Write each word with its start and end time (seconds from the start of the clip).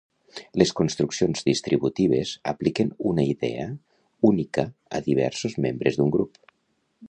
Les 0.59 0.69
construccions 0.77 1.45
distributives 1.49 2.31
apliquen 2.53 2.91
una 3.11 3.27
idea 3.35 3.69
"única" 4.33 4.67
a 4.97 5.03
"diversos" 5.11 5.59
membres 5.67 6.01
d'un 6.01 6.15
grup. 6.17 6.45